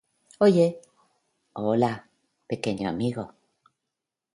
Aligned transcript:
Oye, 0.39 0.81
hola, 1.53 2.09
pequeño 2.47 2.89
amigo. 2.89 3.35